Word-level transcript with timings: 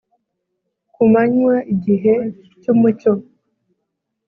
ku 0.93 1.01
manywa 1.11 1.55
igihe 1.73 2.13
cy'umucyo 2.61 3.11